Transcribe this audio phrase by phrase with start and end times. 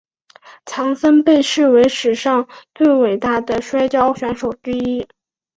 [0.65, 5.07] 强森被视为史上最伟大的摔角选手之一。